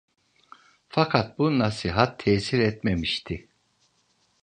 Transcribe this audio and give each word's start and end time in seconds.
Fakat 0.89 1.39
bu 1.39 1.59
nasihat 1.59 2.19
tesir 2.19 2.59
etmemişti. 2.59 3.47